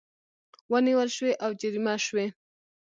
[0.71, 2.27] ونیول شوې او جریمه شوې